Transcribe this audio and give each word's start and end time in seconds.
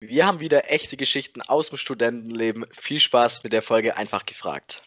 Wir 0.00 0.26
haben 0.26 0.40
wieder 0.40 0.70
echte 0.70 0.98
Geschichten 0.98 1.40
aus 1.40 1.70
dem 1.70 1.78
Studentenleben. 1.78 2.66
Viel 2.70 3.00
Spaß 3.00 3.44
mit 3.44 3.54
der 3.54 3.62
Folge 3.62 3.96
einfach 3.96 4.26
gefragt. 4.26 4.82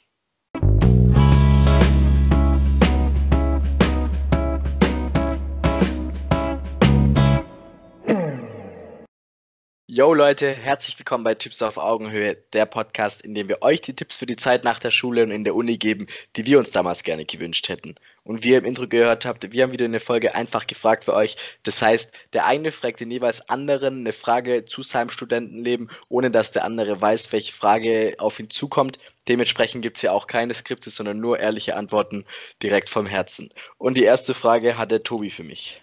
Yo 9.92 10.14
Leute, 10.14 10.52
herzlich 10.52 11.00
willkommen 11.00 11.24
bei 11.24 11.34
Tipps 11.34 11.64
auf 11.64 11.80
Augenhöhe, 11.80 12.36
der 12.54 12.68
Podcast, 12.68 13.24
in 13.24 13.34
dem 13.34 13.48
wir 13.48 13.64
euch 13.64 13.82
die 13.82 13.96
Tipps 13.96 14.18
für 14.18 14.28
die 14.28 14.36
Zeit 14.36 14.64
nach 14.64 14.78
der 14.78 14.92
Schule 14.92 15.24
und 15.24 15.32
in 15.32 15.44
der 15.44 15.56
Uni 15.56 15.80
geben, 15.80 16.06
die 16.36 16.46
wir 16.46 16.60
uns 16.60 16.70
damals 16.70 17.02
gerne 17.02 17.26
gewünscht 17.26 17.70
hätten. 17.70 17.96
Und 18.22 18.44
wie 18.44 18.50
ihr 18.50 18.60
im 18.60 18.66
Intro 18.66 18.88
gehört 18.88 19.26
habt, 19.26 19.52
wir 19.52 19.64
haben 19.64 19.72
wieder 19.72 19.86
eine 19.86 20.00
Folge 20.00 20.36
einfach 20.36 20.68
gefragt 20.68 21.06
für 21.06 21.16
euch. 21.16 21.38
Das 21.64 21.82
heißt, 21.82 22.14
der 22.34 22.46
eine 22.46 22.72
fragt 22.72 23.00
den 23.00 23.10
jeweils 23.10 23.50
anderen 23.50 24.02
eine 24.02 24.14
Frage 24.14 24.64
zu 24.66 24.84
seinem 24.84 25.10
Studentenleben, 25.10 25.90
ohne 26.08 26.30
dass 26.30 26.52
der 26.52 26.66
andere 26.66 27.02
weiß, 27.02 27.32
welche 27.32 27.54
Frage 27.54 28.14
auf 28.20 28.40
ihn 28.40 28.52
zukommt. 28.52 29.00
Dementsprechend 29.28 29.82
gibt 29.82 29.98
es 29.98 30.04
ja 30.04 30.12
auch 30.12 30.28
keine 30.28 30.54
Skripte, 30.54 30.92
sondern 30.92 31.20
nur 31.20 31.40
ehrliche 31.40 31.76
Antworten 31.76 32.26
direkt 32.62 32.92
vom 32.92 33.08
Herzen. 33.08 33.52
Und 33.80 33.98
die 33.98 34.04
erste 34.04 34.36
Frage 34.36 34.78
hat 34.78 34.92
der 34.92 35.02
Tobi 35.02 35.32
für 35.32 35.44
mich. 35.44 35.82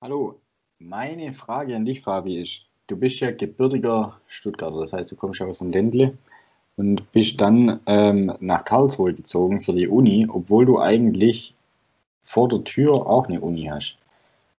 Hallo, 0.00 0.40
meine 0.78 1.32
Frage 1.32 1.74
an 1.74 1.84
dich, 1.84 2.02
Fabi, 2.02 2.40
ist, 2.40 2.67
du 2.88 2.96
bist 2.96 3.20
ja 3.20 3.30
gebürtiger 3.30 4.18
Stuttgarter, 4.26 4.80
das 4.80 4.92
heißt, 4.92 5.12
du 5.12 5.16
kommst 5.16 5.38
ja 5.38 5.46
aus 5.46 5.60
dem 5.60 5.70
Ländle 5.70 6.14
und 6.76 7.12
bist 7.12 7.40
dann 7.40 7.80
ähm, 7.86 8.32
nach 8.40 8.64
Karlsruhe 8.64 9.14
gezogen 9.14 9.60
für 9.60 9.72
die 9.72 9.88
Uni, 9.88 10.26
obwohl 10.28 10.64
du 10.64 10.80
eigentlich 10.80 11.54
vor 12.24 12.48
der 12.48 12.64
Tür 12.64 13.06
auch 13.06 13.28
eine 13.28 13.40
Uni 13.40 13.68
hast. 13.70 13.96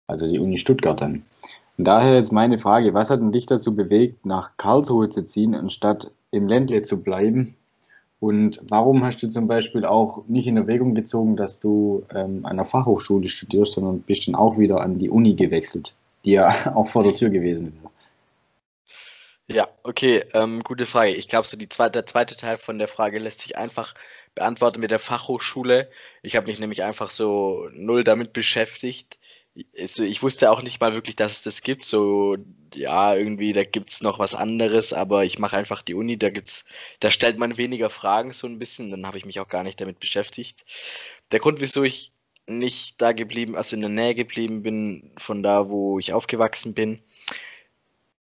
Also 0.08 0.28
die 0.28 0.40
Uni 0.40 0.58
Stuttgart 0.58 1.02
dann. 1.02 1.24
Und 1.78 1.86
daher 1.86 2.16
jetzt 2.16 2.32
meine 2.32 2.58
Frage, 2.58 2.94
was 2.94 3.10
hat 3.10 3.22
denn 3.22 3.32
dich 3.32 3.46
dazu 3.46 3.76
bewegt, 3.76 4.26
nach 4.26 4.58
Karlsruhe 4.58 5.10
zu 5.10 5.24
ziehen, 5.24 5.56
anstatt 5.56 6.12
im 6.32 6.48
Ländle 6.48 6.84
zu 6.84 7.02
bleiben? 7.02 7.56
Und 8.20 8.62
warum 8.68 9.04
hast 9.06 9.24
du 9.24 9.30
zum 9.30 9.48
Beispiel 9.48 9.86
auch 9.86 10.24
nicht 10.28 10.48
in 10.48 10.58
Erwägung 10.58 10.94
gezogen, 10.94 11.38
dass 11.38 11.62
du 11.62 12.04
ähm, 12.14 12.46
an 12.46 12.58
der 12.58 12.66
Fachhochschule 12.66 13.30
studierst, 13.30 13.74
sondern 13.74 14.02
bist 14.02 14.28
dann 14.28 14.36
auch 14.36 14.58
wieder 14.58 14.82
an 14.82 15.00
die 15.00 15.10
Uni 15.10 15.36
gewechselt, 15.36 15.94
die 16.26 16.32
ja 16.32 16.54
auch 16.76 16.88
vor 16.88 17.04
der 17.04 17.14
Tür 17.14 17.30
gewesen 17.30 17.72
wäre? 17.82 17.89
Ja, 19.52 19.68
okay, 19.84 20.24
ähm, 20.34 20.62
gute 20.64 20.86
Frage. 20.86 21.12
Ich 21.16 21.28
glaube, 21.28 21.48
so 21.48 21.58
die 21.58 21.70
zweite, 21.70 21.94
der 21.94 22.06
zweite 22.06 22.36
Teil 22.38 22.58
von 22.60 22.78
der 22.78 22.88
Frage 22.88 23.18
lässt 23.20 23.40
sich 23.42 23.58
einfach 23.58 23.96
beantworten 24.36 24.80
mit 24.80 24.92
der 24.92 25.00
Fachhochschule. 25.00 25.90
Ich 26.22 26.36
habe 26.36 26.48
mich 26.48 26.60
nämlich 26.60 26.84
einfach 26.84 27.10
so 27.10 27.68
null 27.74 28.04
damit 28.04 28.32
beschäftigt. 28.32 29.18
Also 29.78 30.04
ich 30.04 30.22
wusste 30.22 30.52
auch 30.52 30.62
nicht 30.62 30.80
mal 30.80 30.94
wirklich, 30.94 31.16
dass 31.16 31.32
es 31.34 31.42
das 31.42 31.62
gibt. 31.64 31.84
So, 31.84 32.38
ja, 32.76 33.16
irgendwie, 33.16 33.52
da 33.54 33.64
gibt 33.64 33.90
es 33.90 34.02
noch 34.02 34.20
was 34.20 34.36
anderes, 34.36 34.94
aber 34.94 35.26
ich 35.26 35.40
mache 35.40 35.58
einfach 35.58 35.82
die 35.82 35.96
Uni, 35.96 36.18
da 36.18 36.30
gibt's, 36.30 36.64
da 37.00 37.10
stellt 37.10 37.40
man 37.40 37.58
weniger 37.58 37.90
Fragen 37.90 38.32
so 38.34 38.46
ein 38.48 38.60
bisschen, 38.60 38.92
dann 38.92 39.08
habe 39.08 39.18
ich 39.18 39.26
mich 39.26 39.40
auch 39.40 39.48
gar 39.48 39.64
nicht 39.64 39.82
damit 39.82 40.00
beschäftigt. 40.00 40.64
Der 41.32 41.40
Grund, 41.40 41.60
wieso 41.60 41.84
ich 41.84 42.12
nicht 42.46 43.02
da 43.02 43.14
geblieben, 43.14 43.56
also 43.56 43.76
in 43.76 43.82
der 43.82 43.90
Nähe 43.90 44.16
geblieben 44.16 44.62
bin, 44.64 45.12
von 45.18 45.44
da, 45.44 45.70
wo 45.70 46.00
ich 46.00 46.14
aufgewachsen 46.14 46.74
bin, 46.76 47.02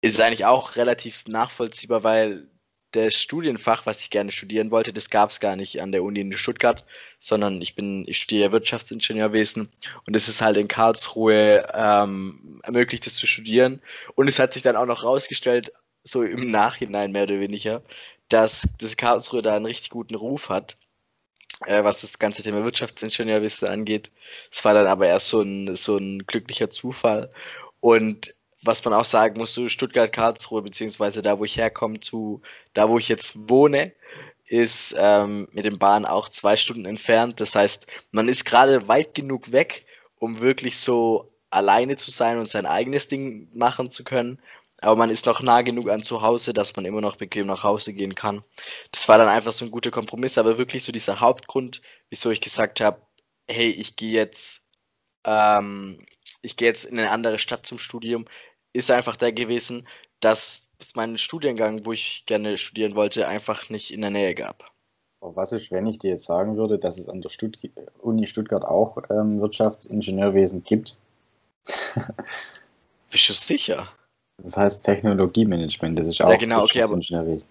ist 0.01 0.21
eigentlich 0.21 0.45
auch 0.45 0.75
relativ 0.75 1.25
nachvollziehbar, 1.27 2.03
weil 2.03 2.47
das 2.91 3.15
Studienfach, 3.15 3.85
was 3.85 4.01
ich 4.01 4.09
gerne 4.09 4.31
studieren 4.31 4.71
wollte, 4.71 4.93
das 4.93 5.09
gab 5.09 5.29
es 5.29 5.39
gar 5.39 5.55
nicht 5.55 5.81
an 5.81 5.91
der 5.91 6.03
Uni 6.03 6.21
in 6.21 6.37
Stuttgart, 6.37 6.85
sondern 7.19 7.61
ich 7.61 7.75
bin, 7.75 8.05
ich 8.07 8.19
studiere 8.19 8.51
Wirtschaftsingenieurwesen 8.51 9.69
und 10.05 10.15
es 10.15 10.27
ist 10.27 10.41
halt 10.41 10.57
in 10.57 10.67
Karlsruhe 10.67 11.67
ähm, 11.73 12.61
ermöglicht, 12.63 13.05
das 13.05 13.15
zu 13.15 13.27
studieren. 13.27 13.81
Und 14.15 14.27
es 14.27 14.39
hat 14.39 14.53
sich 14.53 14.63
dann 14.63 14.75
auch 14.75 14.85
noch 14.85 15.03
rausgestellt, 15.03 15.71
so 16.03 16.23
im 16.23 16.49
Nachhinein 16.49 17.11
mehr 17.11 17.23
oder 17.23 17.39
weniger, 17.39 17.83
dass 18.29 18.69
das 18.79 18.95
Karlsruhe 18.97 19.41
da 19.41 19.55
einen 19.55 19.65
richtig 19.65 19.89
guten 19.89 20.15
Ruf 20.15 20.49
hat, 20.49 20.77
äh, 21.65 21.83
was 21.83 22.01
das 22.01 22.19
ganze 22.19 22.43
Thema 22.43 22.63
Wirtschaftsingenieurwesen 22.63 23.67
angeht. 23.67 24.11
Es 24.51 24.63
war 24.63 24.73
dann 24.73 24.87
aber 24.87 25.07
erst 25.07 25.29
so 25.29 25.41
ein, 25.41 25.75
so 25.75 25.97
ein 25.97 26.25
glücklicher 26.25 26.69
Zufall. 26.69 27.31
Und 27.79 28.33
was 28.63 28.83
man 28.83 28.93
auch 28.93 29.05
sagen 29.05 29.37
muss, 29.39 29.53
so 29.53 29.69
Stuttgart-Karlsruhe, 29.69 30.61
beziehungsweise 30.61 31.21
da, 31.21 31.39
wo 31.39 31.45
ich 31.45 31.57
herkomme, 31.57 31.99
zu 31.99 32.41
da, 32.73 32.89
wo 32.89 32.97
ich 32.97 33.07
jetzt 33.07 33.49
wohne, 33.49 33.93
ist 34.47 34.95
ähm, 34.97 35.47
mit 35.51 35.65
dem 35.65 35.77
Bahn 35.77 36.05
auch 36.05 36.29
zwei 36.29 36.55
Stunden 36.57 36.85
entfernt. 36.85 37.39
Das 37.39 37.55
heißt, 37.55 37.87
man 38.11 38.27
ist 38.27 38.45
gerade 38.45 38.87
weit 38.87 39.13
genug 39.13 39.51
weg, 39.51 39.85
um 40.19 40.39
wirklich 40.39 40.77
so 40.79 41.31
alleine 41.49 41.95
zu 41.97 42.11
sein 42.11 42.37
und 42.37 42.49
sein 42.49 42.65
eigenes 42.65 43.07
Ding 43.07 43.49
machen 43.53 43.91
zu 43.91 44.03
können. 44.03 44.39
Aber 44.81 44.95
man 44.95 45.09
ist 45.09 45.25
noch 45.25 45.41
nah 45.41 45.63
genug 45.63 45.89
an 45.89 46.03
zu 46.03 46.21
Hause, 46.21 46.53
dass 46.53 46.75
man 46.75 46.85
immer 46.85 47.01
noch 47.01 47.15
bequem 47.15 47.47
nach 47.47 47.63
Hause 47.63 47.93
gehen 47.93 48.13
kann. 48.13 48.43
Das 48.91 49.07
war 49.09 49.17
dann 49.17 49.27
einfach 49.27 49.51
so 49.51 49.65
ein 49.65 49.71
guter 49.71 49.91
Kompromiss, 49.91 50.37
aber 50.37 50.57
wirklich 50.57 50.83
so 50.83 50.91
dieser 50.91 51.19
Hauptgrund, 51.19 51.81
wieso 52.09 52.29
ich 52.29 52.41
gesagt 52.41 52.79
habe, 52.79 53.01
hey, 53.49 53.69
ich 53.71 53.95
gehe 53.95 54.11
jetzt, 54.11 54.61
ähm, 55.25 56.05
ich 56.41 56.57
gehe 56.57 56.67
jetzt 56.67 56.85
in 56.85 56.99
eine 56.99 57.11
andere 57.11 57.39
Stadt 57.39 57.65
zum 57.65 57.79
Studium, 57.79 58.25
ist 58.73 58.91
einfach 58.91 59.15
der 59.15 59.31
gewesen, 59.31 59.87
dass 60.19 60.67
es 60.79 60.95
meinen 60.95 61.17
Studiengang, 61.17 61.85
wo 61.85 61.93
ich 61.93 62.23
gerne 62.25 62.57
studieren 62.57 62.95
wollte, 62.95 63.27
einfach 63.27 63.69
nicht 63.69 63.93
in 63.93 64.01
der 64.01 64.11
Nähe 64.11 64.35
gab. 64.35 64.71
Was 65.19 65.51
ist, 65.51 65.71
wenn 65.71 65.87
ich 65.87 65.97
dir 65.97 66.11
jetzt 66.11 66.25
sagen 66.25 66.57
würde, 66.57 66.77
dass 66.77 66.97
es 66.97 67.07
an 67.07 67.21
der 67.21 67.29
Stutt 67.29 67.57
Uni 67.99 68.27
Stuttgart 68.27 68.63
auch 68.63 68.97
ähm, 69.09 69.41
Wirtschaftsingenieurwesen 69.41 70.63
gibt? 70.63 70.97
Bist 73.11 73.29
du 73.29 73.33
sicher? 73.33 73.87
Das 74.37 74.55
heißt 74.55 74.85
Technologiemanagement, 74.85 75.97
das 75.97 76.07
ist 76.07 76.21
auch 76.21 76.29
ja, 76.29 76.37
genau, 76.37 76.61
Wirtschaftsingenieurwesen. 76.61 77.49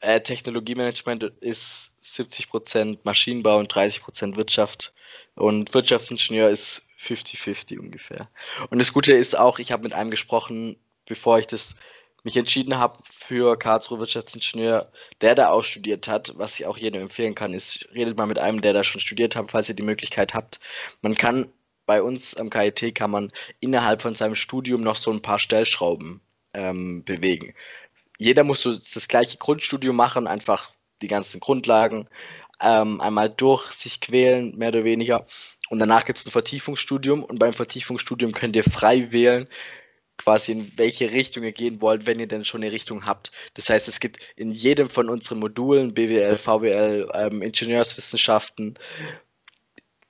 Äh, 0.00 0.20
Technologiemanagement 0.20 1.24
ist 1.40 1.92
70% 2.02 2.98
Maschinenbau 3.04 3.58
und 3.58 3.72
30% 3.72 4.36
Wirtschaft. 4.36 4.92
Und 5.34 5.72
Wirtschaftsingenieur 5.74 6.48
ist 6.48 6.82
50-50 6.98 7.78
ungefähr. 7.78 8.28
Und 8.70 8.78
das 8.78 8.92
Gute 8.92 9.12
ist 9.12 9.36
auch, 9.36 9.58
ich 9.58 9.72
habe 9.72 9.82
mit 9.82 9.92
einem 9.92 10.10
gesprochen, 10.10 10.76
bevor 11.06 11.38
ich 11.38 11.46
das 11.46 11.76
mich 12.22 12.36
entschieden 12.36 12.76
habe 12.76 13.02
für 13.10 13.58
Karlsruhe 13.58 13.98
Wirtschaftsingenieur, 13.98 14.90
der 15.22 15.34
da 15.34 15.48
auch 15.50 15.64
studiert 15.64 16.08
hat, 16.08 16.32
was 16.36 16.60
ich 16.60 16.66
auch 16.66 16.76
jedem 16.76 17.02
empfehlen 17.02 17.34
kann, 17.34 17.54
ist, 17.54 17.88
redet 17.94 18.18
mal 18.18 18.26
mit 18.26 18.38
einem, 18.38 18.60
der 18.60 18.74
da 18.74 18.84
schon 18.84 19.00
studiert 19.00 19.36
hat, 19.36 19.50
falls 19.50 19.68
ihr 19.70 19.74
die 19.74 19.82
Möglichkeit 19.82 20.34
habt. 20.34 20.60
Man 21.00 21.14
kann 21.14 21.50
bei 21.86 22.02
uns 22.02 22.36
am 22.36 22.50
KIT 22.50 22.94
kann 22.94 23.10
man 23.10 23.32
innerhalb 23.60 24.02
von 24.02 24.14
seinem 24.14 24.36
Studium 24.36 24.82
noch 24.82 24.96
so 24.96 25.10
ein 25.10 25.22
paar 25.22 25.38
Stellschrauben 25.38 26.20
ähm, 26.54 27.02
bewegen. 27.04 27.54
Jeder 28.20 28.44
muss 28.44 28.60
so 28.60 28.76
das 28.76 29.08
gleiche 29.08 29.38
Grundstudium 29.38 29.96
machen, 29.96 30.26
einfach 30.26 30.72
die 31.00 31.08
ganzen 31.08 31.40
Grundlagen 31.40 32.06
ähm, 32.60 33.00
einmal 33.00 33.30
durch 33.30 33.72
sich 33.72 34.02
quälen, 34.02 34.58
mehr 34.58 34.68
oder 34.68 34.84
weniger. 34.84 35.26
Und 35.70 35.78
danach 35.78 36.04
gibt 36.04 36.18
es 36.18 36.26
ein 36.26 36.30
Vertiefungsstudium 36.30 37.24
und 37.24 37.38
beim 37.38 37.54
Vertiefungsstudium 37.54 38.32
könnt 38.32 38.56
ihr 38.56 38.64
frei 38.64 39.10
wählen, 39.10 39.48
quasi 40.18 40.52
in 40.52 40.70
welche 40.76 41.10
Richtung 41.12 41.44
ihr 41.44 41.52
gehen 41.52 41.80
wollt, 41.80 42.04
wenn 42.04 42.20
ihr 42.20 42.28
denn 42.28 42.44
schon 42.44 42.62
eine 42.62 42.72
Richtung 42.72 43.06
habt. 43.06 43.32
Das 43.54 43.70
heißt, 43.70 43.88
es 43.88 44.00
gibt 44.00 44.18
in 44.36 44.50
jedem 44.50 44.90
von 44.90 45.08
unseren 45.08 45.38
Modulen, 45.38 45.94
BWL, 45.94 46.36
VWL, 46.36 47.10
ähm, 47.14 47.40
Ingenieurswissenschaften, 47.40 48.78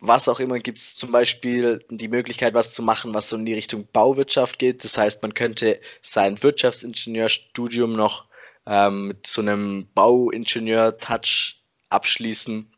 was 0.00 0.28
auch 0.28 0.40
immer, 0.40 0.58
gibt 0.58 0.78
es 0.78 0.96
zum 0.96 1.12
Beispiel 1.12 1.84
die 1.90 2.08
Möglichkeit, 2.08 2.54
was 2.54 2.72
zu 2.72 2.82
machen, 2.82 3.14
was 3.14 3.28
so 3.28 3.36
in 3.36 3.44
die 3.44 3.54
Richtung 3.54 3.86
Bauwirtschaft 3.92 4.58
geht. 4.58 4.82
Das 4.82 4.96
heißt, 4.96 5.22
man 5.22 5.34
könnte 5.34 5.80
sein 6.00 6.42
Wirtschaftsingenieurstudium 6.42 7.94
noch 7.94 8.26
ähm, 8.66 9.08
mit 9.08 9.26
so 9.26 9.42
einem 9.42 9.88
Bauingenieur-Touch 9.94 11.62
abschließen 11.90 12.72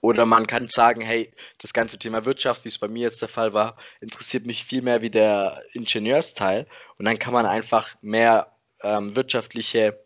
oder 0.00 0.26
man 0.26 0.46
kann 0.46 0.68
sagen, 0.68 1.00
hey, 1.00 1.32
das 1.58 1.72
ganze 1.72 1.98
Thema 1.98 2.24
Wirtschaft, 2.24 2.64
wie 2.64 2.68
es 2.68 2.78
bei 2.78 2.88
mir 2.88 3.02
jetzt 3.02 3.20
der 3.20 3.28
Fall 3.28 3.52
war, 3.52 3.76
interessiert 4.00 4.46
mich 4.46 4.64
viel 4.64 4.82
mehr 4.82 5.02
wie 5.02 5.10
der 5.10 5.62
Ingenieursteil. 5.72 6.66
Und 6.98 7.04
dann 7.04 7.18
kann 7.18 7.34
man 7.34 7.46
einfach 7.46 7.94
mehr 8.00 8.56
ähm, 8.82 9.14
wirtschaftliche 9.16 9.98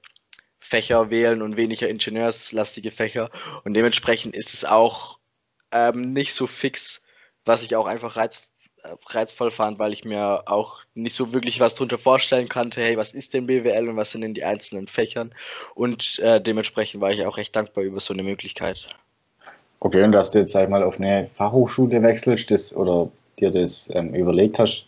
Fächer 0.58 1.11
wählen 1.11 1.43
und 1.43 1.56
weniger 1.56 1.88
ingenieurslastige 1.88 2.90
Fächer. 2.90 3.31
Und 3.64 3.75
dementsprechend 3.75 4.37
ist 4.37 4.55
es 4.55 4.64
auch 4.64 5.18
ähm, 5.73 6.12
nicht 6.12 6.35
so 6.35 6.47
fix, 6.47 7.03
was 7.44 7.62
ich 7.62 7.76
auch 7.76 7.87
einfach 7.87 8.17
reiz, 8.17 8.49
äh, 8.82 8.94
reizvoll 9.06 9.50
fand, 9.50 9.79
weil 9.79 9.93
ich 9.93 10.05
mir 10.05 10.44
auch 10.47 10.81
nicht 10.94 11.17
so 11.17 11.32
wirklich 11.32 11.61
was 11.61 11.75
darunter 11.75 11.99
vorstellen 11.99 12.49
konnte, 12.49 12.81
hey, 12.81 12.97
was 12.97 13.15
ist 13.15 13.35
denn 13.35 13.47
BWL 13.47 13.88
und 13.88 13.97
was 13.97 14.11
sind 14.11 14.20
denn 14.20 14.35
die 14.35 14.44
einzelnen 14.44 14.87
Fächern? 14.87 15.32
Und 15.75 16.19
äh, 16.20 16.41
dementsprechend 16.41 17.00
war 17.00 17.11
ich 17.11 17.25
auch 17.26 17.37
recht 17.37 17.55
dankbar 17.56 17.85
über 17.85 18.00
so 18.00 18.12
eine 18.12 18.23
Möglichkeit. 18.23 18.88
Okay, 19.81 20.03
und 20.03 20.12
dass 20.12 20.32
du 20.32 20.41
jetzt, 20.41 20.53
sag 20.53 20.65
ich 20.65 20.69
mal, 20.69 20.82
auf 20.82 20.99
eine 20.99 21.29
Fachhochschule 21.35 22.03
wechselst 22.03 22.50
das, 22.50 22.75
oder 22.75 23.11
dir 23.38 23.50
das 23.50 23.91
ähm, 23.94 24.15
überlegt 24.15 24.59
hast, 24.59 24.87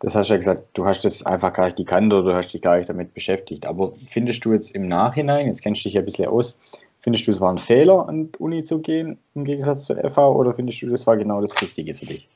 das 0.00 0.14
hast 0.14 0.28
du 0.28 0.34
ja 0.34 0.38
gesagt, 0.38 0.62
du 0.74 0.84
hast 0.84 1.04
das 1.04 1.24
einfach 1.24 1.52
gar 1.52 1.66
nicht 1.66 1.76
gekannt 1.76 2.12
oder 2.12 2.30
du 2.30 2.34
hast 2.34 2.52
dich 2.52 2.60
gar 2.60 2.76
nicht 2.76 2.88
damit 2.88 3.14
beschäftigt. 3.14 3.66
Aber 3.66 3.92
findest 4.08 4.44
du 4.44 4.52
jetzt 4.52 4.74
im 4.74 4.88
Nachhinein, 4.88 5.46
jetzt 5.46 5.62
kennst 5.62 5.80
du 5.80 5.84
dich 5.84 5.94
ja 5.94 6.02
ein 6.02 6.04
bisschen 6.04 6.28
aus, 6.28 6.58
findest 7.04 7.26
du, 7.26 7.30
es 7.30 7.40
war 7.40 7.52
ein 7.52 7.58
Fehler, 7.58 8.08
an 8.08 8.32
die 8.32 8.38
Uni 8.38 8.62
zu 8.62 8.80
gehen, 8.80 9.18
im 9.34 9.44
Gegensatz 9.44 9.84
zur 9.84 9.96
FH, 9.96 10.28
oder 10.30 10.54
findest 10.54 10.82
du, 10.82 10.88
das 10.88 11.06
war 11.06 11.16
genau 11.16 11.40
das 11.40 11.60
Richtige 11.62 11.94
für 11.94 12.06
dich? 12.06 12.28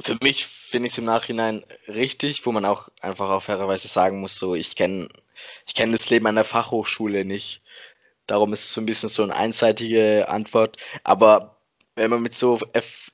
für 0.00 0.18
mich 0.22 0.46
finde 0.46 0.88
ich 0.88 0.94
es 0.94 0.98
im 0.98 1.04
Nachhinein 1.04 1.64
richtig, 1.88 2.44
wo 2.44 2.52
man 2.52 2.64
auch 2.64 2.88
einfach 3.00 3.30
auf 3.30 3.44
fairerweise 3.44 3.88
sagen 3.88 4.20
muss, 4.20 4.38
so 4.38 4.54
ich 4.54 4.76
kenne 4.76 5.08
ich 5.66 5.74
kenn 5.74 5.92
das 5.92 6.10
Leben 6.10 6.26
an 6.26 6.34
der 6.34 6.44
Fachhochschule 6.44 7.24
nicht. 7.24 7.62
Darum 8.26 8.52
ist 8.52 8.64
es 8.64 8.72
so 8.72 8.80
ein 8.80 8.86
bisschen 8.86 9.08
so 9.08 9.22
eine 9.22 9.34
einseitige 9.36 10.28
Antwort. 10.28 10.78
Aber 11.04 11.56
wenn 11.96 12.10
man 12.10 12.22
mit 12.22 12.34
so 12.34 12.58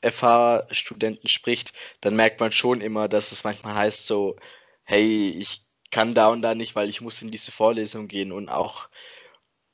FH-Studenten 0.02 1.28
spricht, 1.28 1.72
dann 2.00 2.16
merkt 2.16 2.40
man 2.40 2.52
schon 2.52 2.80
immer, 2.80 3.08
dass 3.08 3.32
es 3.32 3.44
manchmal 3.44 3.74
heißt 3.74 4.06
so, 4.06 4.36
hey, 4.84 5.30
ich 5.30 5.62
kann 5.90 6.14
da 6.14 6.28
und 6.28 6.42
da 6.42 6.54
nicht, 6.54 6.76
weil 6.76 6.88
ich 6.88 7.00
muss 7.00 7.22
in 7.22 7.30
diese 7.30 7.52
Vorlesung 7.52 8.08
gehen 8.08 8.32
und 8.32 8.48
auch, 8.48 8.88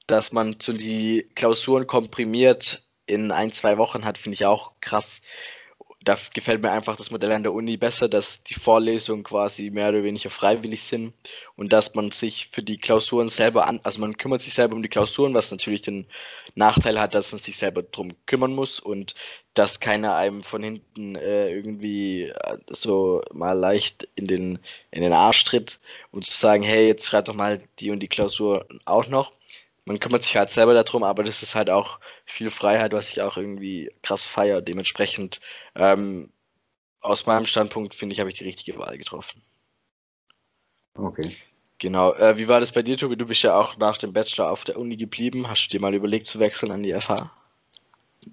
dass 0.06 0.32
man 0.32 0.60
zu 0.60 0.72
die 0.72 1.28
Klausuren 1.34 1.86
komprimiert 1.86 2.82
in 3.06 3.30
ein, 3.30 3.52
zwei 3.52 3.78
Wochen 3.78 4.04
hat, 4.04 4.18
finde 4.18 4.34
ich 4.34 4.46
auch 4.46 4.72
krass. 4.80 5.22
Da 6.02 6.16
gefällt 6.34 6.62
mir 6.62 6.70
einfach 6.70 6.96
das 6.96 7.10
Modell 7.10 7.32
an 7.32 7.42
der 7.42 7.52
Uni 7.52 7.76
besser, 7.76 8.08
dass 8.08 8.44
die 8.44 8.54
Vorlesungen 8.54 9.24
quasi 9.24 9.70
mehr 9.70 9.88
oder 9.88 10.04
weniger 10.04 10.30
freiwillig 10.30 10.84
sind 10.84 11.12
und 11.56 11.72
dass 11.72 11.96
man 11.96 12.12
sich 12.12 12.48
für 12.52 12.62
die 12.62 12.78
Klausuren 12.78 13.28
selber 13.28 13.66
an, 13.66 13.80
also 13.82 14.00
man 14.00 14.16
kümmert 14.16 14.40
sich 14.40 14.54
selber 14.54 14.76
um 14.76 14.82
die 14.82 14.88
Klausuren, 14.88 15.34
was 15.34 15.50
natürlich 15.50 15.82
den 15.82 16.06
Nachteil 16.54 17.00
hat, 17.00 17.14
dass 17.14 17.32
man 17.32 17.40
sich 17.40 17.56
selber 17.56 17.82
drum 17.82 18.14
kümmern 18.26 18.54
muss 18.54 18.78
und 18.78 19.16
dass 19.54 19.80
keiner 19.80 20.14
einem 20.14 20.44
von 20.44 20.62
hinten 20.62 21.16
äh, 21.16 21.50
irgendwie 21.50 22.24
äh, 22.28 22.58
so 22.68 23.20
mal 23.32 23.58
leicht 23.58 24.08
in 24.14 24.28
den, 24.28 24.60
in 24.92 25.02
den 25.02 25.12
Arsch 25.12 25.42
tritt 25.42 25.80
und 26.12 26.24
zu 26.24 26.32
sagen, 26.32 26.62
hey, 26.62 26.86
jetzt 26.86 27.06
schreib 27.06 27.24
doch 27.24 27.34
mal 27.34 27.60
die 27.80 27.90
und 27.90 27.98
die 27.98 28.08
Klausur 28.08 28.68
auch 28.84 29.08
noch 29.08 29.32
man 29.86 30.00
kümmert 30.00 30.24
sich 30.24 30.36
halt 30.36 30.50
selber 30.50 30.74
darum, 30.74 31.04
aber 31.04 31.22
das 31.22 31.42
ist 31.42 31.54
halt 31.54 31.70
auch 31.70 32.00
viel 32.24 32.50
Freiheit, 32.50 32.92
was 32.92 33.08
ich 33.08 33.22
auch 33.22 33.36
irgendwie 33.36 33.90
krass 34.02 34.24
feiere. 34.24 34.60
Dementsprechend, 34.60 35.40
ähm, 35.76 36.30
aus 37.00 37.24
meinem 37.26 37.46
Standpunkt, 37.46 37.94
finde 37.94 38.12
ich, 38.12 38.20
habe 38.20 38.28
ich 38.28 38.36
die 38.36 38.44
richtige 38.44 38.78
Wahl 38.78 38.98
getroffen. 38.98 39.40
Okay. 40.94 41.36
Genau. 41.78 42.14
Äh, 42.14 42.36
wie 42.36 42.48
war 42.48 42.58
das 42.58 42.72
bei 42.72 42.82
dir, 42.82 42.96
Tobi? 42.96 43.16
Du 43.16 43.26
bist 43.26 43.42
ja 43.42 43.56
auch 43.56 43.76
nach 43.76 43.96
dem 43.96 44.12
Bachelor 44.12 44.50
auf 44.50 44.64
der 44.64 44.78
Uni 44.78 44.96
geblieben. 44.96 45.48
Hast 45.48 45.66
du 45.66 45.70
dir 45.70 45.80
mal 45.80 45.94
überlegt 45.94 46.26
zu 46.26 46.40
wechseln 46.40 46.72
an 46.72 46.82
die 46.82 46.92
FH? 46.92 47.30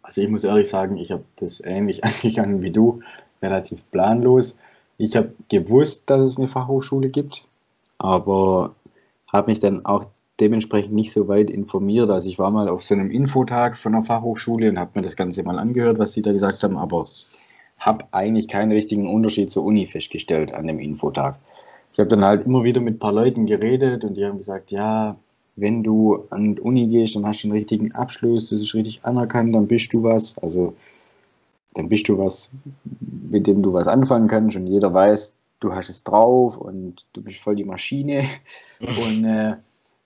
Also 0.01 0.21
ich 0.21 0.29
muss 0.29 0.44
ehrlich 0.44 0.67
sagen, 0.67 0.97
ich 0.97 1.11
habe 1.11 1.23
das 1.35 1.61
ähnlich 1.63 2.03
angegangen 2.03 2.63
wie 2.63 2.71
du, 2.71 3.03
relativ 3.44 3.83
planlos. 3.91 4.57
Ich 4.97 5.15
habe 5.15 5.33
gewusst, 5.50 6.09
dass 6.09 6.21
es 6.21 6.38
eine 6.38 6.47
Fachhochschule 6.47 7.09
gibt, 7.09 7.45
aber 8.00 8.73
habe 9.27 9.51
mich 9.51 9.59
dann 9.59 9.85
auch 9.85 10.05
dementsprechend 10.39 10.94
nicht 10.94 11.12
so 11.12 11.27
weit 11.27 11.50
informiert. 11.50 12.09
Also 12.09 12.30
ich 12.30 12.39
war 12.39 12.51
mal 12.51 12.69
auf 12.69 12.83
so 12.83 12.95
einem 12.95 13.12
Infotag 13.12 13.77
von 13.77 13.94
der 13.94 14.03
Fachhochschule 14.03 14.69
und 14.69 14.80
habe 14.80 14.91
mir 14.95 15.01
das 15.01 15.15
Ganze 15.15 15.44
mal 15.44 15.59
angehört, 15.59 16.00
was 16.00 16.13
sie 16.13 16.21
da 16.21 16.31
gesagt 16.31 16.63
haben, 16.63 16.77
aber 16.77 17.06
habe 17.80 18.06
eigentlich 18.12 18.47
keinen 18.47 18.71
richtigen 18.71 19.09
Unterschied 19.09 19.51
zur 19.51 19.63
Uni 19.63 19.85
festgestellt 19.85 20.53
an 20.53 20.68
dem 20.68 20.80
Infotag. 20.80 21.38
Ich 21.91 22.00
habe 22.00 22.09
dann 22.09 22.24
halt 22.24 22.45
immer 22.45 22.63
wieder 22.63 22.81
mit 22.81 22.95
ein 22.95 23.00
paar 23.00 23.13
Leuten 23.13 23.45
geredet 23.45 24.03
und 24.03 24.15
die 24.15 24.25
haben 24.25 24.38
gesagt, 24.38 24.71
ja, 24.71 25.15
wenn 25.56 25.83
du 25.83 26.25
an 26.31 26.56
die 26.56 26.62
Uni 26.62 26.88
gehst, 26.88 27.15
dann 27.15 27.27
hast 27.27 27.44
du 27.44 27.47
einen 27.47 27.57
richtigen 27.57 27.91
Abschluss, 27.91 28.50
das 28.50 28.62
ist 28.62 28.74
richtig 28.74 29.01
anerkannt, 29.03 29.53
dann 29.53 29.68
bist 29.68 29.94
du 29.94 30.01
was. 30.01 30.38
Also 30.39 30.74
dann 31.75 31.89
bist 31.89 32.07
du 32.07 32.18
was, 32.18 32.51
mit 33.00 33.45
dem 33.45 33.62
du 33.62 33.74
was 33.74 33.88
anfangen 33.88 34.27
kannst 34.27 34.56
und 34.56 34.68
jeder 34.68 34.94
weiß, 34.94 35.36
du 35.59 35.74
hast 35.74 35.89
es 35.89 36.03
drauf 36.03 36.57
und 36.57 37.06
du 37.13 37.21
bist 37.21 37.38
voll 37.38 37.56
die 37.56 37.63
Maschine. 37.63 38.24
Und 38.79 39.24
äh, 39.24 39.56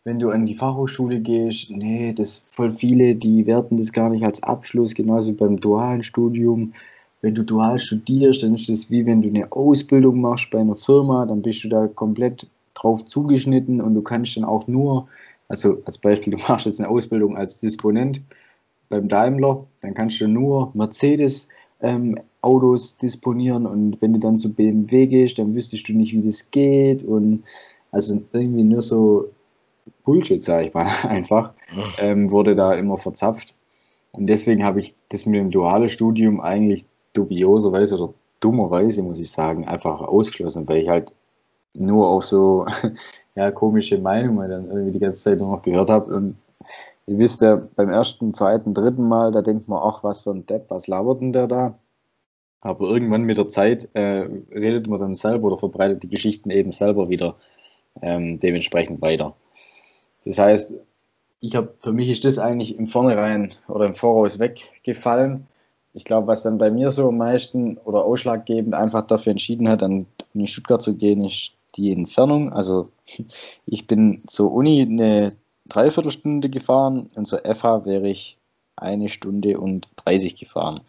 wenn 0.08 0.20
du 0.20 0.30
an 0.30 0.46
die 0.46 0.56
Fachhochschule 0.56 1.20
gehst, 1.20 1.70
nee, 1.70 2.14
das 2.14 2.46
voll 2.48 2.72
viele, 2.72 3.14
die 3.14 3.46
werten 3.46 3.76
das 3.76 3.92
gar 3.92 4.10
nicht 4.10 4.24
als 4.24 4.42
Abschluss, 4.42 4.94
genauso 4.94 5.34
beim 5.34 5.60
dualen 5.60 6.02
Studium. 6.02 6.72
Wenn 7.22 7.36
du 7.36 7.44
dual 7.44 7.78
studierst, 7.78 8.42
dann 8.42 8.56
ist 8.56 8.70
das 8.70 8.90
wie 8.90 9.06
wenn 9.06 9.22
du 9.22 9.28
eine 9.28 9.52
Ausbildung 9.52 10.22
machst 10.22 10.50
bei 10.50 10.60
einer 10.60 10.78
Firma, 10.78 11.26
dann 11.26 11.42
bist 11.42 11.66
du 11.66 11.68
da 11.68 11.88
komplett 11.88 12.48
drauf 12.74 13.04
zugeschnitten 13.04 13.82
und 13.82 13.96
du 13.96 14.02
kannst 14.02 14.38
dann 14.38 14.46
auch 14.46 14.66
nur, 14.68 15.10
also 15.50 15.82
als 15.84 15.98
Beispiel, 15.98 16.38
du 16.38 16.40
machst 16.48 16.68
jetzt 16.68 16.80
eine 16.80 16.88
Ausbildung 16.88 17.36
als 17.36 17.60
Disponent 17.60 18.22
beim 18.88 19.10
Daimler, 19.10 19.66
dann 19.82 19.94
kannst 19.94 20.22
du 20.22 20.30
nur 20.30 20.72
Mercedes 20.74 21.50
ähm, 21.82 22.18
Autos 22.42 22.96
disponieren 22.96 23.66
und 23.66 24.02
wenn 24.02 24.14
du 24.14 24.20
dann 24.20 24.38
zu 24.38 24.54
BMW 24.54 25.06
gehst, 25.06 25.38
dann 25.38 25.54
wüsstest 25.54 25.90
du 25.90 25.94
nicht, 25.94 26.14
wie 26.14 26.22
das 26.22 26.50
geht 26.50 27.04
und 27.04 27.44
also 27.92 28.22
irgendwie 28.32 28.64
nur 28.64 28.82
so 28.82 29.30
Bullshit, 30.04 30.44
sage 30.44 30.68
ich 30.68 30.74
mal 30.74 30.88
einfach, 31.04 31.54
ähm, 32.00 32.32
wurde 32.32 32.56
da 32.56 32.74
immer 32.74 32.98
verzapft. 32.98 33.56
Und 34.12 34.28
deswegen 34.28 34.64
habe 34.64 34.80
ich 34.80 34.96
das 35.10 35.26
mit 35.26 35.40
dem 35.40 35.52
dualen 35.52 35.90
Studium 35.90 36.42
eigentlich 36.42 36.86
dubioserweise 37.14 37.96
oder 37.96 38.14
dummerweise, 38.40 39.04
muss 39.04 39.20
ich 39.20 39.32
sagen, 39.32 39.68
einfach 39.68 40.02
ausgeschlossen, 40.02 40.68
weil 40.68 40.78
ich 40.78 40.90
halt 40.90 41.12
nur 41.74 42.08
auf 42.08 42.26
so 42.26 42.66
ja, 43.36 43.52
komische 43.52 43.98
Meinungen 44.00 44.50
dann 44.50 44.68
irgendwie 44.70 44.94
die 44.94 45.00
ganze 45.00 45.22
Zeit 45.22 45.40
nur 45.40 45.52
noch 45.52 45.62
gehört 45.62 45.90
habe. 45.90 46.14
Und 46.14 46.38
ihr 47.06 47.18
wisst 47.18 47.42
ja, 47.42 47.62
beim 47.76 47.90
ersten, 47.90 48.34
zweiten, 48.34 48.74
dritten 48.74 49.08
Mal, 49.08 49.32
da 49.32 49.42
denkt 49.42 49.68
man, 49.68 49.80
ach, 49.84 50.04
was 50.04 50.22
für 50.22 50.32
ein 50.32 50.46
Depp, 50.46 50.66
was 50.70 50.88
labert 50.88 51.22
denn 51.22 51.34
der 51.34 51.48
da? 51.48 51.80
Aber 52.62 52.88
irgendwann 52.90 53.24
mit 53.24 53.38
der 53.38 53.48
Zeit 53.48 53.88
äh, 53.94 54.28
redet 54.52 54.88
man 54.88 55.00
dann 55.00 55.16
selber 55.16 55.48
oder 55.48 55.60
verbreitet 55.60 56.04
die 56.04 56.10
Geschichten 56.10 56.50
eben 56.50 56.72
selber 56.72 57.08
wieder 57.10 57.36
ähm, 58.02 58.40
dementsprechend 58.40 59.02
weiter. 59.02 59.36
Das 60.28 60.40
heißt, 60.40 60.74
ich 61.40 61.56
habe 61.56 61.74
für 61.82 61.94
mich 61.94 62.10
ist 62.10 62.26
das 62.26 62.38
eigentlich 62.38 62.78
im 62.78 62.88
Vornherein 62.88 63.52
oder 63.70 63.86
im 63.86 63.96
Voraus 63.96 64.40
weggefallen. 64.40 65.48
Ich 65.94 66.04
glaube, 66.04 66.28
was 66.28 66.44
dann 66.44 66.58
bei 66.58 66.70
mir 66.70 66.92
so 66.92 67.08
am 67.08 67.18
meisten 67.18 67.78
oder 67.78 68.04
ausschlaggebend 68.04 68.74
einfach 68.74 69.04
dafür 69.04 69.32
entschieden 69.32 69.70
hat, 69.70 69.82
an 69.84 70.06
Uni 70.34 70.48
Stuttgart 70.48 70.82
zu 70.82 70.96
gehen, 70.96 71.24
ist 71.24 71.54
die 71.76 71.92
Entfernung. 71.92 72.52
Also 72.52 72.90
ich 73.66 73.88
bin 73.88 74.22
zur 74.28 74.52
Uni 74.52 74.82
eine 74.82 75.34
Dreiviertelstunde 75.70 76.50
gefahren 76.50 77.10
und 77.16 77.26
zur 77.26 77.40
FH 77.40 77.86
wäre 77.86 78.10
ich 78.10 78.38
eine 78.76 79.10
Stunde 79.10 79.60
und 79.60 79.88
30 79.98 80.36
gefahren. 80.36 80.82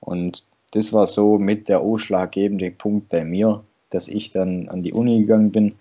Und 0.00 0.44
das 0.72 0.92
war 0.92 1.06
so 1.06 1.38
mit 1.38 1.68
der 1.68 1.80
ausschlaggebende 1.80 2.70
Punkt 2.70 3.08
bei 3.08 3.24
mir, 3.24 3.64
dass 3.90 4.08
ich 4.08 4.30
dann 4.30 4.68
an 4.68 4.82
die 4.82 4.92
Uni 4.92 5.20
gegangen 5.20 5.50
bin. 5.50 5.74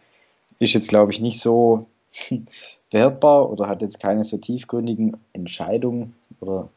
Ist 0.59 0.73
jetzt, 0.73 0.89
glaube 0.89 1.11
ich, 1.11 1.19
nicht 1.19 1.39
so 1.39 1.87
wertbar 2.91 3.49
oder 3.49 3.67
hat 3.67 3.81
jetzt 3.81 3.99
keine 3.99 4.23
so 4.23 4.37
tiefgründigen 4.37 5.17
Entscheidungen 5.33 6.15
oder 6.39 6.69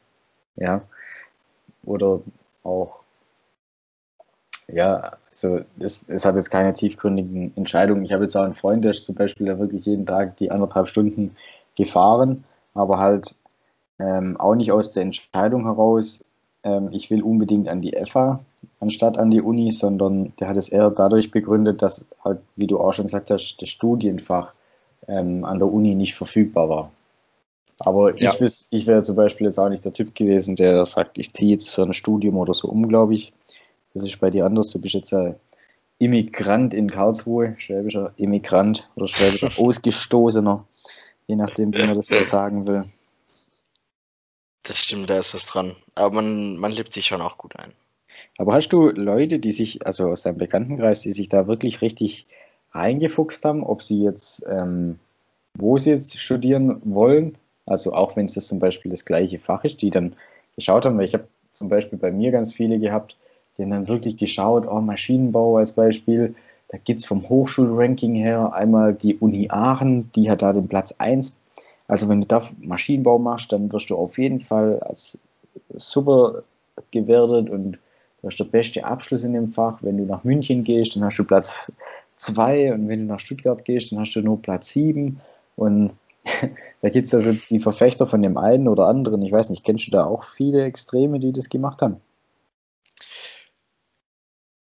ja, 0.56 0.82
oder 1.84 2.20
auch 2.62 3.00
ja, 4.68 5.12
also 5.30 5.60
es, 5.78 6.08
es 6.08 6.24
hat 6.24 6.36
jetzt 6.36 6.50
keine 6.50 6.72
tiefgründigen 6.72 7.52
Entscheidungen. 7.56 8.04
Ich 8.04 8.12
habe 8.12 8.24
jetzt 8.24 8.36
auch 8.36 8.44
einen 8.44 8.54
Freund, 8.54 8.84
der 8.84 8.92
ist 8.92 9.04
zum 9.04 9.14
Beispiel 9.14 9.46
der 9.46 9.58
wirklich 9.58 9.84
jeden 9.84 10.06
Tag 10.06 10.36
die 10.38 10.50
anderthalb 10.50 10.88
Stunden 10.88 11.36
gefahren, 11.76 12.44
aber 12.72 12.98
halt 12.98 13.34
ähm, 13.98 14.36
auch 14.38 14.54
nicht 14.54 14.72
aus 14.72 14.90
der 14.90 15.02
Entscheidung 15.02 15.64
heraus, 15.64 16.24
ähm, 16.62 16.88
ich 16.92 17.10
will 17.10 17.22
unbedingt 17.22 17.68
an 17.68 17.82
die 17.82 17.94
FA 18.06 18.40
anstatt 18.80 19.18
an 19.18 19.30
die 19.30 19.42
Uni, 19.42 19.70
sondern 19.70 20.32
der 20.40 20.48
hat 20.48 20.56
es 20.56 20.68
eher 20.68 20.90
dadurch 20.90 21.30
begründet, 21.30 21.82
dass 21.82 22.06
halt, 22.24 22.40
wie 22.56 22.66
du 22.66 22.80
auch 22.80 22.92
schon 22.92 23.06
gesagt 23.06 23.30
hast, 23.30 23.56
das 23.60 23.68
Studienfach 23.68 24.52
ähm, 25.08 25.44
an 25.44 25.58
der 25.58 25.72
Uni 25.72 25.94
nicht 25.94 26.14
verfügbar 26.14 26.68
war. 26.68 26.92
Aber 27.80 28.16
ja. 28.16 28.34
ich, 28.38 28.66
ich 28.70 28.86
wäre 28.86 29.02
zum 29.02 29.16
Beispiel 29.16 29.46
jetzt 29.46 29.58
auch 29.58 29.68
nicht 29.68 29.84
der 29.84 29.92
Typ 29.92 30.14
gewesen, 30.14 30.54
der 30.54 30.86
sagt, 30.86 31.18
ich 31.18 31.32
ziehe 31.32 31.52
jetzt 31.52 31.70
für 31.70 31.82
ein 31.82 31.92
Studium 31.92 32.36
oder 32.36 32.54
so 32.54 32.68
um, 32.68 32.88
glaube 32.88 33.14
ich. 33.14 33.32
Das 33.94 34.02
ist 34.02 34.20
bei 34.20 34.30
dir 34.30 34.46
anders. 34.46 34.70
Du 34.70 34.80
bist 34.80 34.94
jetzt 34.94 35.12
ein 35.12 35.34
Immigrant 35.98 36.74
in 36.74 36.90
Karlsruhe, 36.90 37.54
schwäbischer 37.58 38.12
Immigrant 38.16 38.88
oder 38.96 39.06
schwäbischer 39.06 39.50
Ausgestoßener, 39.58 40.64
je 41.26 41.36
nachdem, 41.36 41.74
wie 41.74 41.84
man 41.84 41.96
das 41.96 42.08
jetzt 42.08 42.30
sagen 42.30 42.66
will. 42.66 42.84
Das 44.62 44.78
stimmt, 44.78 45.10
da 45.10 45.18
ist 45.18 45.34
was 45.34 45.46
dran. 45.46 45.76
Aber 45.94 46.16
man, 46.16 46.56
man 46.56 46.72
lebt 46.72 46.92
sich 46.92 47.06
schon 47.06 47.20
auch 47.20 47.38
gut 47.38 47.56
ein. 47.56 47.72
Aber 48.38 48.54
hast 48.54 48.68
du 48.68 48.88
Leute, 48.90 49.38
die 49.38 49.52
sich, 49.52 49.86
also 49.86 50.10
aus 50.10 50.22
deinem 50.22 50.38
Bekanntenkreis, 50.38 51.00
die 51.00 51.10
sich 51.10 51.28
da 51.28 51.46
wirklich 51.46 51.82
richtig 51.82 52.26
reingefuchst 52.74 53.44
haben, 53.44 53.62
ob 53.62 53.82
sie 53.82 54.02
jetzt, 54.02 54.44
ähm, 54.48 54.98
wo 55.56 55.78
sie 55.78 55.90
jetzt 55.90 56.18
studieren 56.18 56.80
wollen, 56.84 57.36
also 57.66 57.92
auch 57.94 58.16
wenn 58.16 58.26
es 58.26 58.34
das 58.34 58.46
zum 58.46 58.58
Beispiel 58.58 58.90
das 58.90 59.04
gleiche 59.04 59.38
Fach 59.38 59.64
ist, 59.64 59.80
die 59.82 59.90
dann 59.90 60.14
geschaut 60.56 60.84
haben, 60.84 60.98
weil 60.98 61.06
ich 61.06 61.14
habe 61.14 61.26
zum 61.52 61.68
Beispiel 61.68 61.98
bei 61.98 62.10
mir 62.10 62.30
ganz 62.32 62.52
viele 62.52 62.78
gehabt, 62.78 63.16
die 63.56 63.62
haben 63.62 63.70
dann 63.70 63.88
wirklich 63.88 64.16
geschaut, 64.16 64.66
oh, 64.66 64.80
Maschinenbau 64.80 65.56
als 65.56 65.72
Beispiel, 65.72 66.34
da 66.68 66.78
gibt 66.84 67.00
es 67.00 67.06
vom 67.06 67.28
Hochschulranking 67.28 68.14
her 68.16 68.52
einmal 68.52 68.94
die 68.94 69.16
Uni 69.16 69.48
Aachen, 69.50 70.10
die 70.12 70.30
hat 70.30 70.42
da 70.42 70.52
den 70.52 70.66
Platz 70.66 70.92
1. 70.98 71.36
Also 71.86 72.08
wenn 72.08 72.20
du 72.20 72.26
da 72.26 72.42
Maschinenbau 72.60 73.18
machst, 73.18 73.52
dann 73.52 73.72
wirst 73.72 73.90
du 73.90 73.96
auf 73.96 74.18
jeden 74.18 74.40
Fall 74.40 74.80
als 74.80 75.18
super 75.76 76.42
gewertet 76.90 77.50
und 77.50 77.78
du 78.20 78.28
hast 78.28 78.38
der 78.38 78.44
beste 78.44 78.84
Abschluss 78.84 79.22
in 79.22 79.34
dem 79.34 79.52
Fach. 79.52 79.78
Wenn 79.82 79.98
du 79.98 80.04
nach 80.04 80.24
München 80.24 80.64
gehst, 80.64 80.96
dann 80.96 81.04
hast 81.04 81.18
du 81.18 81.24
Platz 81.24 81.70
2 82.16 82.72
und 82.72 82.88
wenn 82.88 83.00
du 83.00 83.12
nach 83.12 83.20
Stuttgart 83.20 83.64
gehst, 83.64 83.92
dann 83.92 84.00
hast 84.00 84.14
du 84.14 84.20
nur 84.20 84.40
Platz 84.40 84.70
7 84.70 85.20
und 85.56 85.92
da 86.82 86.88
gibt 86.88 87.06
es 87.06 87.14
also 87.14 87.32
die 87.32 87.60
Verfechter 87.60 88.06
von 88.06 88.22
dem 88.22 88.36
einen 88.36 88.68
oder 88.68 88.86
anderen. 88.86 89.22
Ich 89.22 89.32
weiß 89.32 89.50
nicht, 89.50 89.64
kennst 89.64 89.86
du 89.86 89.90
da 89.90 90.04
auch 90.04 90.24
viele 90.24 90.64
Extreme, 90.64 91.18
die 91.18 91.32
das 91.32 91.48
gemacht 91.48 91.82
haben? 91.82 92.00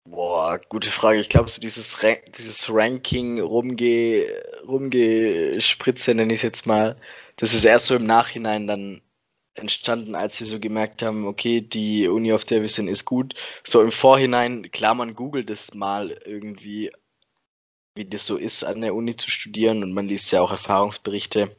Boah, 0.08 0.60
gute 0.70 0.90
Frage. 0.90 1.20
Ich 1.20 1.30
glaube, 1.30 1.50
so 1.50 1.60
dieses, 1.60 2.04
Ra 2.04 2.14
dieses 2.38 2.68
Ranking 2.70 3.42
rumge 3.42 4.24
rumgespritze, 4.68 6.14
nenne 6.14 6.34
ich 6.34 6.40
es 6.40 6.44
jetzt 6.44 6.66
mal, 6.68 6.96
das 7.38 7.54
ist 7.54 7.66
erst 7.66 7.88
so 7.88 7.96
im 7.96 8.06
Nachhinein 8.06 8.68
dann 8.68 9.02
entstanden, 9.56 10.16
als 10.16 10.40
wir 10.40 10.48
so 10.48 10.60
gemerkt 10.60 11.02
haben, 11.02 11.28
okay, 11.28 11.62
die 11.62 12.08
Uni, 12.08 12.34
auf 12.34 12.46
der 12.46 12.62
wir 12.62 12.70
sind, 12.70 12.88
ist 12.88 13.06
gut. 13.06 13.34
So 13.64 13.82
im 13.82 13.92
Vorhinein, 13.92 14.70
klar, 14.72 14.94
man 14.96 15.16
googelt 15.16 15.50
es 15.50 15.74
mal 15.74 16.12
irgendwie, 16.26 16.92
wie 17.96 18.06
das 18.06 18.28
so 18.28 18.38
ist, 18.38 18.64
an 18.64 18.82
der 18.82 18.96
Uni 18.96 19.16
zu 19.16 19.30
studieren 19.30 19.84
und 19.84 19.94
man 19.94 20.08
liest 20.08 20.32
ja 20.32 20.42
auch 20.42 20.52
Erfahrungsberichte. 20.52 21.56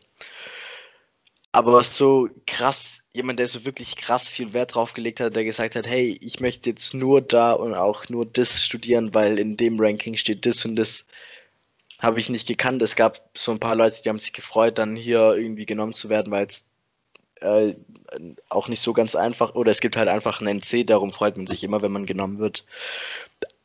Aber 1.53 1.73
was 1.73 1.97
so 1.97 2.29
krass, 2.47 3.03
jemand, 3.15 3.39
der 3.39 3.49
so 3.49 3.65
wirklich 3.65 3.97
krass 3.97 4.29
viel 4.29 4.53
Wert 4.53 4.75
drauf 4.75 4.93
gelegt 4.93 5.21
hat, 5.21 5.35
der 5.35 5.45
gesagt 5.45 5.75
hat, 5.75 5.87
hey, 5.87 6.19
ich 6.21 6.41
möchte 6.41 6.69
jetzt 6.71 6.93
nur 6.93 7.23
da 7.23 7.53
und 7.53 7.75
auch 7.75 8.09
nur 8.11 8.27
das 8.27 8.63
studieren, 8.63 9.15
weil 9.15 9.39
in 9.39 9.57
dem 9.57 9.81
Ranking 9.81 10.17
steht 10.17 10.45
das 10.45 10.65
und 10.67 10.77
das, 10.77 11.07
habe 11.99 12.21
ich 12.21 12.29
nicht 12.29 12.47
gekannt. 12.47 12.83
Es 12.83 12.97
gab 12.97 13.31
so 13.35 13.53
ein 13.53 13.61
paar 13.61 13.75
Leute, 13.75 14.03
die 14.03 14.09
haben 14.09 14.19
sich 14.19 14.33
gefreut, 14.33 14.79
dann 14.79 14.97
hier 14.97 15.35
irgendwie 15.35 15.67
genommen 15.67 15.93
zu 15.93 16.09
werden, 16.09 16.31
weil 16.31 16.47
es 16.47 16.69
äh, 17.41 17.75
auch 18.49 18.69
nicht 18.69 18.81
so 18.81 18.93
ganz 18.93 19.15
einfach, 19.15 19.55
oder 19.55 19.71
es 19.71 19.81
gibt 19.81 19.97
halt 19.97 20.09
einfach 20.09 20.41
einen 20.41 20.61
NC, 20.61 20.87
darum 20.87 21.13
freut 21.13 21.37
man 21.37 21.47
sich 21.47 21.65
immer, 21.65 21.83
wenn 21.83 21.93
man 21.93 22.07
genommen 22.07 22.39
wird. 22.39 22.65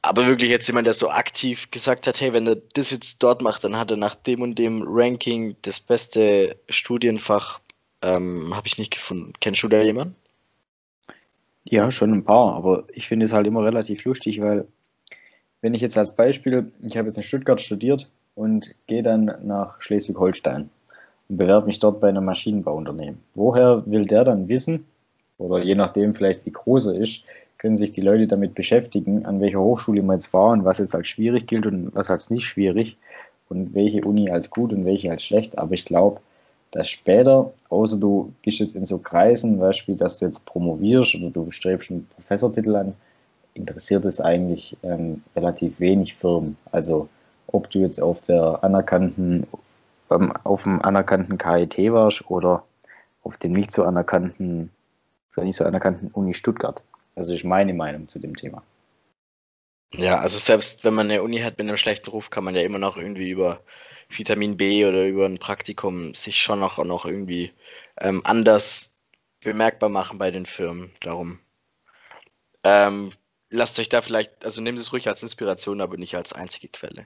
Aber 0.03 0.25
wirklich 0.25 0.49
jetzt 0.49 0.67
jemand, 0.67 0.87
der 0.87 0.93
so 0.93 1.09
aktiv 1.09 1.69
gesagt 1.69 2.07
hat, 2.07 2.19
hey, 2.19 2.33
wenn 2.33 2.47
er 2.47 2.57
das 2.73 2.91
jetzt 2.91 3.21
dort 3.21 3.41
macht, 3.41 3.63
dann 3.63 3.77
hat 3.77 3.91
er 3.91 3.97
nach 3.97 4.15
dem 4.15 4.41
und 4.41 4.57
dem 4.57 4.83
Ranking 4.87 5.55
das 5.61 5.79
beste 5.79 6.55
Studienfach 6.69 7.59
ähm, 8.01 8.55
Habe 8.55 8.67
ich 8.67 8.77
nicht 8.77 8.91
gefunden. 8.91 9.33
Kennst 9.39 9.63
du 9.63 9.67
da 9.67 9.81
jemanden? 9.81 10.15
Ja, 11.63 11.91
schon 11.91 12.11
ein 12.11 12.23
paar, 12.23 12.55
aber 12.55 12.85
ich 12.91 13.07
finde 13.07 13.25
es 13.25 13.33
halt 13.33 13.45
immer 13.45 13.63
relativ 13.63 14.03
lustig, 14.05 14.41
weil 14.41 14.67
wenn 15.61 15.75
ich 15.75 15.81
jetzt 15.81 15.97
als 15.97 16.15
Beispiel, 16.15 16.71
ich 16.81 16.97
habe 16.97 17.07
jetzt 17.07 17.17
in 17.17 17.23
Stuttgart 17.23 17.61
studiert 17.61 18.09
und 18.33 18.73
gehe 18.87 19.03
dann 19.03 19.31
nach 19.43 19.79
Schleswig-Holstein 19.79 20.69
und 21.29 21.37
bewerbe 21.37 21.67
mich 21.67 21.77
dort 21.77 22.01
bei 22.01 22.09
einem 22.09 22.25
Maschinenbauunternehmen. 22.25 23.21
Woher 23.35 23.83
will 23.85 24.05
der 24.05 24.23
dann 24.23 24.49
wissen, 24.49 24.87
oder 25.37 25.63
je 25.63 25.75
nachdem 25.75 26.15
vielleicht 26.15 26.45
wie 26.47 26.51
groß 26.51 26.87
er 26.87 26.95
ist, 26.95 27.21
können 27.61 27.75
sich 27.75 27.91
die 27.91 28.01
Leute 28.01 28.25
damit 28.25 28.55
beschäftigen, 28.55 29.23
an 29.27 29.39
welcher 29.39 29.59
Hochschule 29.59 30.01
man 30.01 30.17
jetzt 30.17 30.33
war 30.33 30.49
und 30.49 30.65
was 30.65 30.79
jetzt 30.79 30.95
als 30.95 31.07
schwierig 31.07 31.45
gilt 31.45 31.67
und 31.67 31.93
was 31.93 32.09
als 32.09 32.31
nicht 32.31 32.47
schwierig 32.47 32.97
und 33.49 33.75
welche 33.75 34.03
Uni 34.03 34.31
als 34.31 34.49
gut 34.49 34.73
und 34.73 34.83
welche 34.83 35.11
als 35.11 35.23
schlecht. 35.23 35.59
Aber 35.59 35.73
ich 35.73 35.85
glaube, 35.85 36.21
dass 36.71 36.89
später, 36.89 37.53
außer 37.69 37.97
du 37.97 38.33
gehst 38.41 38.57
jetzt 38.57 38.75
in 38.75 38.87
so 38.87 38.97
Kreisen, 38.97 39.59
Beispiel, 39.59 39.95
dass 39.95 40.17
du 40.17 40.25
jetzt 40.25 40.43
promovierst 40.45 41.13
oder 41.17 41.29
du 41.29 41.51
strebst 41.51 41.91
einen 41.91 42.07
Professortitel 42.15 42.75
an, 42.75 42.95
interessiert 43.53 44.05
es 44.05 44.19
eigentlich 44.19 44.75
ähm, 44.81 45.21
relativ 45.35 45.79
wenig 45.79 46.15
Firmen. 46.15 46.57
Also 46.71 47.09
ob 47.45 47.69
du 47.69 47.77
jetzt 47.77 48.01
auf 48.01 48.21
der 48.21 48.63
anerkannten, 48.63 49.45
beim, 50.07 50.31
auf 50.45 50.63
dem 50.63 50.81
anerkannten 50.81 51.37
KIT 51.37 51.77
warst 51.93 52.27
oder 52.27 52.63
auf 53.21 53.37
dem 53.37 53.51
nicht 53.51 53.71
so 53.71 53.83
anerkannten, 53.83 54.71
nicht 55.37 55.57
so 55.57 55.63
anerkannten 55.63 56.07
Uni 56.13 56.33
Stuttgart. 56.33 56.81
Das 57.15 57.29
ist 57.29 57.43
meine 57.43 57.73
Meinung 57.73 58.07
zu 58.07 58.19
dem 58.19 58.35
Thema. 58.35 58.63
Ja, 59.93 60.19
also 60.19 60.37
selbst 60.37 60.85
wenn 60.85 60.93
man 60.93 61.09
eine 61.09 61.21
Uni 61.21 61.39
hat 61.39 61.57
mit 61.57 61.67
einem 61.67 61.77
schlechten 61.77 62.09
Ruf, 62.09 62.29
kann 62.29 62.45
man 62.45 62.55
ja 62.55 62.61
immer 62.61 62.79
noch 62.79 62.95
irgendwie 62.95 63.29
über 63.29 63.61
Vitamin 64.09 64.55
B 64.55 64.85
oder 64.85 65.05
über 65.05 65.25
ein 65.25 65.37
Praktikum 65.37 66.13
sich 66.13 66.41
schon 66.41 66.59
noch, 66.59 66.83
noch 66.83 67.05
irgendwie 67.05 67.51
ähm, 67.99 68.21
anders 68.23 68.93
bemerkbar 69.41 69.89
machen 69.89 70.17
bei 70.17 70.31
den 70.31 70.45
Firmen. 70.45 70.91
Darum 71.01 71.39
ähm, 72.63 73.11
lasst 73.49 73.79
euch 73.79 73.89
da 73.89 74.01
vielleicht, 74.01 74.45
also 74.45 74.61
nehmt 74.61 74.79
es 74.79 74.93
ruhig 74.93 75.07
als 75.07 75.23
Inspiration, 75.23 75.81
aber 75.81 75.97
nicht 75.97 76.15
als 76.15 76.31
einzige 76.33 76.69
Quelle. 76.69 77.05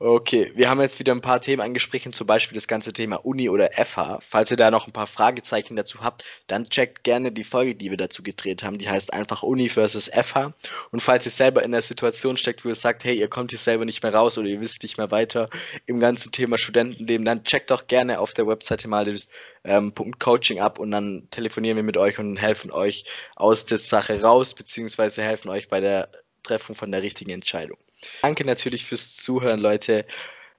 Okay, 0.00 0.52
wir 0.54 0.70
haben 0.70 0.80
jetzt 0.80 1.00
wieder 1.00 1.10
ein 1.12 1.22
paar 1.22 1.40
Themen 1.40 1.60
angesprochen, 1.60 2.12
zum 2.12 2.28
Beispiel 2.28 2.54
das 2.54 2.68
ganze 2.68 2.92
Thema 2.92 3.16
Uni 3.24 3.48
oder 3.48 3.70
FH. 3.72 4.20
Falls 4.22 4.48
ihr 4.52 4.56
da 4.56 4.70
noch 4.70 4.86
ein 4.86 4.92
paar 4.92 5.08
Fragezeichen 5.08 5.74
dazu 5.74 6.02
habt, 6.04 6.24
dann 6.46 6.68
checkt 6.68 7.02
gerne 7.02 7.32
die 7.32 7.42
Folge, 7.42 7.74
die 7.74 7.90
wir 7.90 7.96
dazu 7.96 8.22
gedreht 8.22 8.62
haben. 8.62 8.78
Die 8.78 8.88
heißt 8.88 9.12
einfach 9.12 9.42
Uni 9.42 9.68
versus 9.68 10.08
FH. 10.08 10.54
Und 10.92 11.00
falls 11.00 11.26
ihr 11.26 11.32
selber 11.32 11.64
in 11.64 11.72
der 11.72 11.82
Situation 11.82 12.36
steckt, 12.36 12.64
wo 12.64 12.68
ihr 12.68 12.76
sagt, 12.76 13.02
hey, 13.02 13.18
ihr 13.18 13.26
kommt 13.26 13.50
hier 13.50 13.58
selber 13.58 13.84
nicht 13.84 14.00
mehr 14.04 14.14
raus 14.14 14.38
oder 14.38 14.46
ihr 14.46 14.60
wisst 14.60 14.84
nicht 14.84 14.98
mehr 14.98 15.10
weiter 15.10 15.48
im 15.86 15.98
ganzen 15.98 16.30
Thema 16.30 16.58
Studentenleben, 16.58 17.24
dann 17.26 17.42
checkt 17.42 17.72
doch 17.72 17.88
gerne 17.88 18.20
auf 18.20 18.34
der 18.34 18.46
Webseite 18.46 18.86
mal 18.86 19.04
das 19.04 19.28
ähm, 19.64 19.94
Punkt 19.94 20.20
Coaching 20.20 20.60
ab 20.60 20.78
und 20.78 20.92
dann 20.92 21.26
telefonieren 21.32 21.74
wir 21.74 21.82
mit 21.82 21.96
euch 21.96 22.20
und 22.20 22.36
helfen 22.36 22.70
euch 22.70 23.04
aus 23.34 23.66
der 23.66 23.78
Sache 23.78 24.22
raus, 24.22 24.54
beziehungsweise 24.54 25.22
helfen 25.22 25.48
euch 25.48 25.68
bei 25.68 25.80
der 25.80 26.08
Treffung 26.44 26.76
von 26.76 26.92
der 26.92 27.02
richtigen 27.02 27.32
Entscheidung. 27.32 27.78
Danke 28.22 28.44
natürlich 28.44 28.84
fürs 28.84 29.16
Zuhören, 29.16 29.60
Leute. 29.60 30.06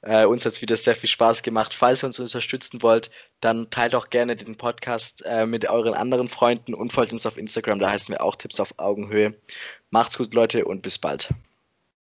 Äh, 0.02 0.26
uns 0.26 0.46
hat 0.46 0.54
es 0.54 0.62
wieder 0.62 0.78
sehr 0.78 0.96
viel 0.96 1.10
Spaß 1.10 1.44
gemacht. 1.44 1.74
Falls 1.74 2.04
ihr 2.04 2.08
uns 2.08 2.20
unterstützen 2.20 2.82
wollt, 2.82 3.12
dann 3.42 3.70
teilt 3.70 3.96
auch 3.96 4.10
gerne 4.10 4.36
den 4.36 4.56
Podcast 4.56 5.26
äh, 5.26 5.46
mit 5.46 5.70
euren 5.70 5.94
anderen 5.94 6.30
Freunden 6.30 6.74
und 6.74 6.94
folgt 6.94 7.12
uns 7.12 7.26
auf 7.26 7.38
Instagram. 7.38 7.80
Da 7.80 7.92
heißen 7.92 8.14
wir 8.14 8.24
auch 8.24 8.36
Tipps 8.36 8.60
auf 8.60 8.74
Augenhöhe. 8.78 9.36
Macht's 9.90 10.18
gut, 10.18 10.34
Leute, 10.34 10.66
und 10.66 10.82
bis 10.82 10.98
bald. 10.98 11.30